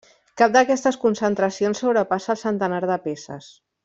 Cap 0.41 0.53
d'aquestes 0.53 0.95
concentracions 1.03 1.81
sobrepassa 1.85 2.33
el 2.37 2.43
centenar 2.47 2.81
de 2.93 2.97
peces. 3.09 3.51